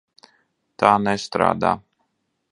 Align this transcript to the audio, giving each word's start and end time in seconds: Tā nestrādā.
Tā 0.83 0.93
nestrādā. 1.07 1.75